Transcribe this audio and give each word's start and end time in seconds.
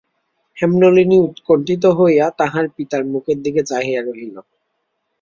হেমনলিনী 0.57 1.17
উৎকণ্ঠিত 1.19 1.83
হইয়া 1.99 2.25
তাহার 2.39 2.65
পিতার 2.75 3.03
মুখের 3.05 3.37
দিকে 3.41 3.61
চাহিয়া 3.63 4.01
রহিল। 4.01 4.35